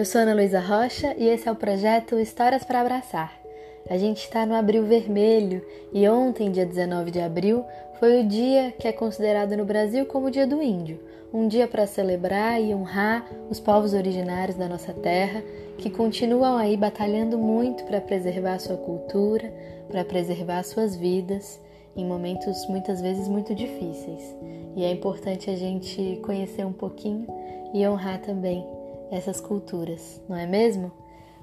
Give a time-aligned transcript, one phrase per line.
[0.00, 3.38] Eu sou Ana Luísa Rocha e esse é o projeto Histórias para Abraçar.
[3.86, 5.62] A gente está no Abril Vermelho
[5.92, 7.66] e ontem, dia 19 de abril,
[7.98, 10.98] foi o dia que é considerado no Brasil como o Dia do Índio,
[11.34, 15.44] um dia para celebrar e honrar os povos originários da nossa terra
[15.76, 19.52] que continuam aí batalhando muito para preservar a sua cultura,
[19.86, 21.60] para preservar suas vidas
[21.94, 24.34] em momentos muitas vezes muito difíceis.
[24.74, 27.26] E é importante a gente conhecer um pouquinho
[27.74, 28.79] e honrar também
[29.10, 30.92] essas culturas, não é mesmo?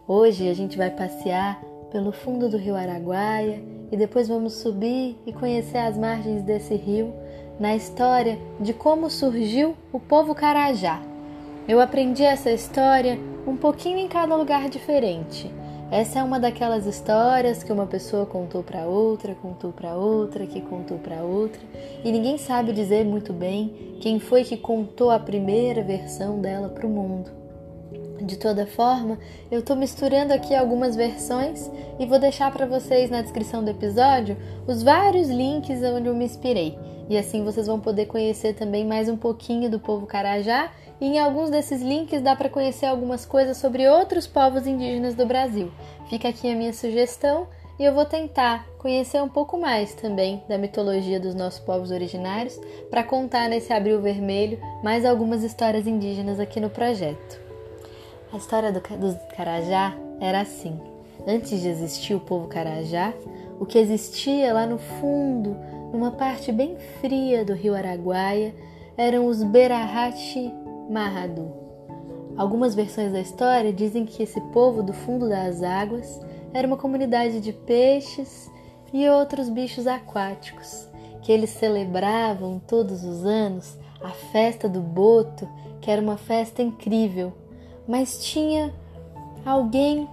[0.08, 5.34] Hoje a gente vai passear pelo fundo do rio Araguaia e depois vamos subir e
[5.34, 7.13] conhecer as margens desse rio
[7.59, 11.02] na história de como surgiu o povo Carajá.
[11.67, 15.52] Eu aprendi essa história um pouquinho em cada lugar diferente.
[15.89, 20.59] Essa é uma daquelas histórias que uma pessoa contou para outra, contou para outra, que
[20.59, 21.61] contou para outra,
[22.03, 26.86] e ninguém sabe dizer muito bem quem foi que contou a primeira versão dela para
[26.86, 27.47] o mundo.
[28.22, 29.20] De toda forma,
[29.52, 34.38] eu estou misturando aqui algumas versões e vou deixar para vocês na descrição do episódio
[34.68, 36.78] os vários links onde eu me inspirei.
[37.10, 40.72] E assim vocês vão poder conhecer também mais um pouquinho do povo Carajá.
[41.00, 45.26] E em alguns desses links dá para conhecer algumas coisas sobre outros povos indígenas do
[45.26, 45.72] Brasil.
[46.10, 47.48] Fica aqui a minha sugestão
[47.80, 52.60] e eu vou tentar conhecer um pouco mais também da mitologia dos nossos povos originários
[52.90, 57.47] para contar nesse abril vermelho mais algumas histórias indígenas aqui no projeto.
[58.31, 60.78] A história do, do Carajá era assim.
[61.25, 63.14] Antes de existir o povo Carajá,
[63.58, 65.56] o que existia lá no fundo,
[65.94, 68.53] numa parte bem fria do rio Araguaia,
[68.98, 70.53] eram os Berahati
[70.89, 71.53] Mahadu.
[72.36, 76.20] Algumas versões da história dizem que esse povo do fundo das águas
[76.53, 78.52] era uma comunidade de peixes
[78.92, 80.88] e outros bichos aquáticos,
[81.22, 85.48] que eles celebravam todos os anos a festa do Boto,
[85.80, 87.33] que era uma festa incrível
[87.88, 88.73] mas tinha
[89.45, 90.08] alguém,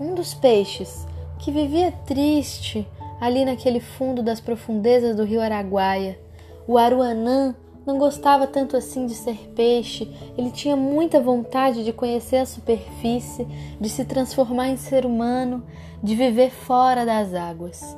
[0.00, 1.06] um dos peixes,
[1.38, 2.86] que vivia triste
[3.20, 6.18] ali naquele fundo das profundezas do rio Araguaia.
[6.66, 7.54] O Aruanã
[7.86, 13.46] não gostava tanto assim de ser peixe, ele tinha muita vontade de conhecer a superfície,
[13.80, 15.64] de se transformar em ser humano,
[16.02, 17.96] de viver fora das águas.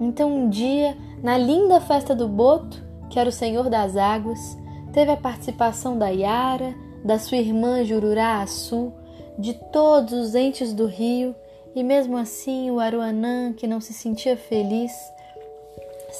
[0.00, 4.56] Então, um dia, na linda festa do Boto, que era o senhor das águas,
[4.92, 6.74] teve a participação da Yara,
[7.04, 8.92] da sua irmã Jururá Açu,
[9.38, 11.34] de todos os entes do rio,
[11.74, 14.92] e mesmo assim o Aruanã, que não se sentia feliz,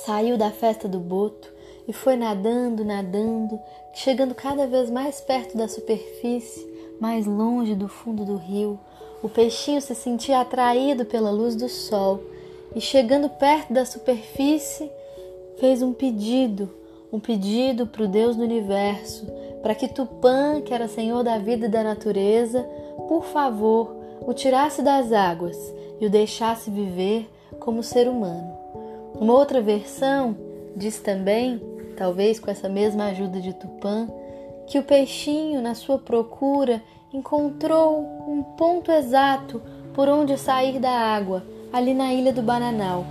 [0.07, 1.53] saiu da festa do boto
[1.87, 3.61] e foi nadando, nadando,
[3.93, 6.67] chegando cada vez mais perto da superfície,
[7.01, 8.79] mais longe do fundo do rio.
[9.23, 12.21] O peixinho se sentia atraído pela luz do sol
[12.75, 14.91] e, chegando perto da superfície,
[15.59, 16.71] fez um pedido,
[17.13, 19.27] um pedido para o Deus do universo,
[19.63, 22.63] para que Tupã, que era senhor da vida e da natureza,
[23.09, 23.95] por favor,
[24.27, 25.57] o tirasse das águas
[26.01, 27.31] e o deixasse viver
[27.61, 28.53] como ser humano.
[29.15, 30.37] Uma outra versão
[30.77, 31.61] diz também,
[31.97, 34.09] talvez com essa mesma ajuda de Tupã,
[34.67, 39.63] que o peixinho, na sua procura, encontrou um ponto exato
[39.95, 43.05] por onde sair da água, ali na ilha do Bananal,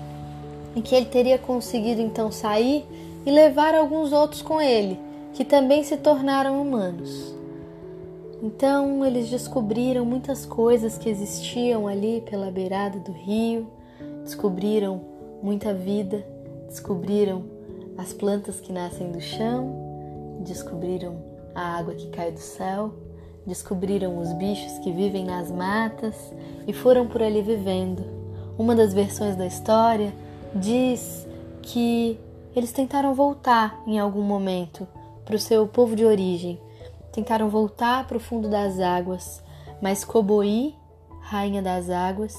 [0.75, 2.85] e que ele teria conseguido então sair
[3.25, 7.34] e levar alguns outros com ele que também se tornaram humanos.
[8.42, 13.68] Então eles descobriram muitas coisas que existiam ali pela beirada do rio,
[14.24, 15.02] descobriram
[15.44, 16.25] muita vida,
[16.68, 17.44] descobriram
[17.97, 21.18] as plantas que nascem do chão, descobriram
[21.53, 22.94] a água que cai do céu,
[23.46, 26.16] descobriram os bichos que vivem nas matas
[26.68, 28.03] e foram por ali vivendo.
[28.58, 30.14] Uma das versões da história
[30.56, 31.28] diz
[31.62, 32.20] que
[32.56, 34.88] eles tentaram voltar em algum momento
[35.31, 36.59] para o seu povo de origem.
[37.14, 39.42] Tentaram voltar para o fundo das águas,
[39.81, 40.75] mas Coboí,
[41.22, 42.36] rainha das águas,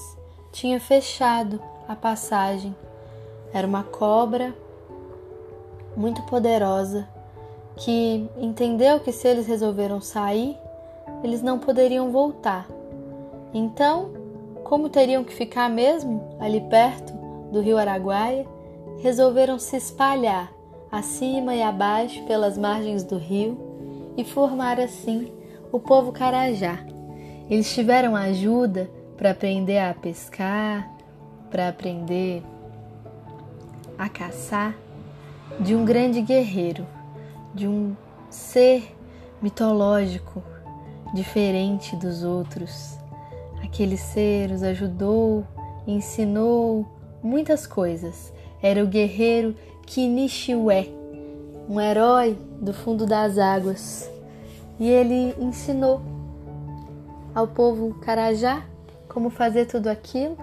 [0.51, 2.75] tinha fechado a passagem.
[3.51, 4.55] Era uma cobra
[5.97, 7.07] muito poderosa
[7.77, 10.55] que entendeu que se eles resolveram sair,
[11.23, 12.67] eles não poderiam voltar.
[13.51, 14.11] Então,
[14.63, 17.11] como teriam que ficar mesmo ali perto
[17.51, 18.45] do rio Araguaia,
[18.99, 20.52] resolveram se espalhar
[20.93, 25.31] acima e abaixo pelas margens do rio e formar assim
[25.71, 26.85] o povo Carajá.
[27.49, 28.87] Eles tiveram ajuda
[29.17, 30.87] para aprender a pescar,
[31.49, 32.43] para aprender
[33.97, 34.75] a caçar
[35.59, 36.85] de um grande guerreiro,
[37.55, 37.95] de um
[38.29, 38.95] ser
[39.41, 40.43] mitológico
[41.15, 42.99] diferente dos outros.
[43.63, 45.43] Aquele ser os ajudou,
[45.87, 46.85] ensinou
[47.23, 48.31] muitas coisas.
[48.63, 49.53] Era o guerreiro
[49.85, 50.89] Kinishiwe,
[51.69, 54.09] um herói do fundo das águas,
[54.79, 56.01] e ele ensinou
[57.35, 58.63] ao povo Carajá
[59.09, 60.37] como fazer tudo aquilo.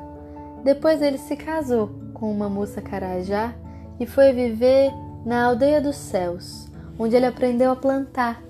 [0.63, 3.55] Depois ele se casou com uma moça Carajá
[3.99, 4.93] e foi viver
[5.25, 6.69] na aldeia dos céus,
[6.99, 8.43] onde ele aprendeu a plantar.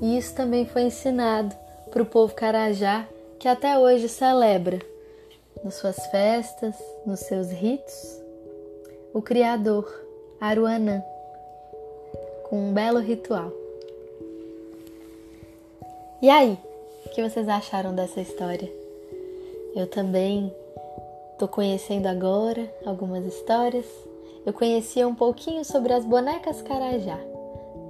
[0.00, 1.54] E isso também foi ensinado
[1.90, 3.04] para o povo Carajá,
[3.38, 4.78] que até hoje celebra
[5.64, 8.21] nas suas festas, nos seus ritos,
[9.14, 9.86] o Criador,
[10.40, 11.02] Aruanã,
[12.48, 13.52] com um belo ritual.
[16.20, 16.58] E aí,
[17.06, 18.72] o que vocês acharam dessa história?
[19.74, 20.54] Eu também
[21.32, 23.86] estou conhecendo agora algumas histórias.
[24.46, 27.18] Eu conhecia um pouquinho sobre as bonecas Carajá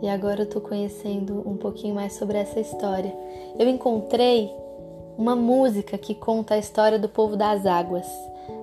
[0.03, 3.15] e agora eu estou conhecendo um pouquinho mais sobre essa história.
[3.59, 4.51] Eu encontrei
[5.17, 8.07] uma música que conta a história do povo das águas.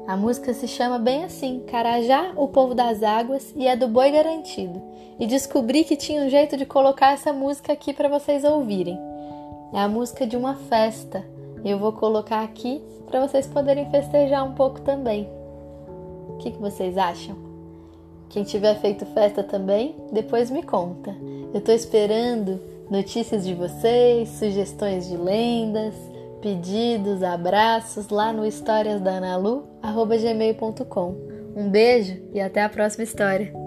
[0.10, 4.10] A música se chama bem assim, Carajá, o povo das águas, e é do Boi
[4.10, 4.82] Garantido.
[5.20, 9.00] E descobri que tinha um jeito de colocar essa música aqui para vocês ouvirem.
[9.72, 11.24] É a música de uma festa.
[11.64, 15.30] Eu vou colocar aqui para vocês poderem festejar um pouco também.
[16.28, 17.36] O que, que vocês acham?
[18.30, 21.16] Quem tiver feito festa também, depois me conta.
[21.54, 22.60] Eu estou esperando
[22.90, 25.94] notícias de vocês, sugestões de lendas,
[26.42, 31.16] pedidos, abraços lá no historiasdanalu@gmail.com.
[31.56, 33.59] Um beijo e até a próxima história.